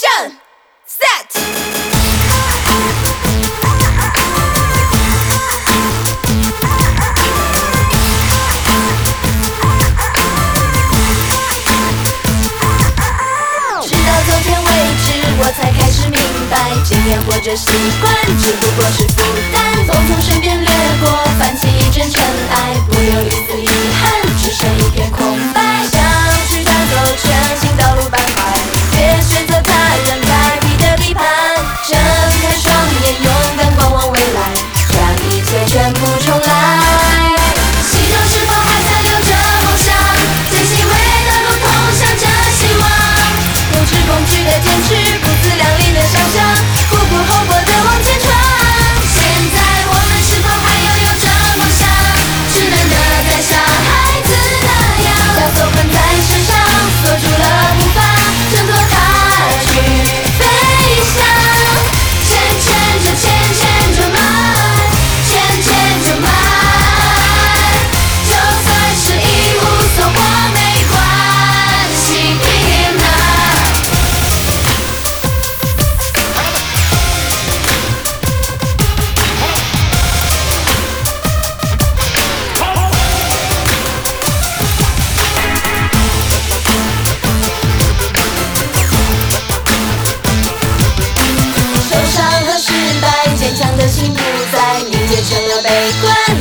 [0.00, 0.08] 正
[0.88, 1.28] set，
[13.82, 14.70] 直到昨天为
[15.04, 17.68] 止，我才开始明白，经验或者习
[18.00, 19.20] 惯只不过是负
[19.52, 20.09] 担，从。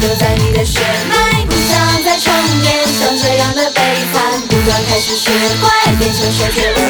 [0.00, 2.32] 留在你的血脉，不想再重
[2.62, 3.80] 演，像这样的悲
[4.12, 6.87] 惨，不断开始学乖，变成说绝不。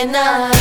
[0.00, 0.59] enough.